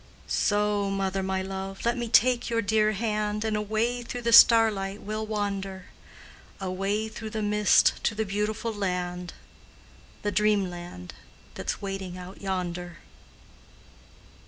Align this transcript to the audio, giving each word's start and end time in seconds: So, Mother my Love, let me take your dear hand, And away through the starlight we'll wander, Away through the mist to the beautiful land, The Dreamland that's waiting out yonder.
So, 0.25 0.89
Mother 0.89 1.21
my 1.21 1.43
Love, 1.43 1.85
let 1.85 1.95
me 1.95 2.09
take 2.09 2.49
your 2.49 2.63
dear 2.63 2.93
hand, 2.93 3.45
And 3.45 3.55
away 3.55 4.01
through 4.01 4.23
the 4.23 4.33
starlight 4.33 5.03
we'll 5.03 5.27
wander, 5.27 5.89
Away 6.59 7.07
through 7.07 7.29
the 7.29 7.43
mist 7.43 8.03
to 8.05 8.15
the 8.15 8.25
beautiful 8.25 8.73
land, 8.73 9.33
The 10.23 10.31
Dreamland 10.31 11.13
that's 11.53 11.83
waiting 11.83 12.17
out 12.17 12.41
yonder. 12.41 12.97